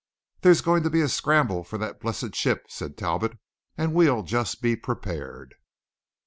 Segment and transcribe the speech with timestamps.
[0.41, 3.37] "There's going to be a scramble for that blessed ship," said Talbot;
[3.77, 5.53] "and we'll just be prepared."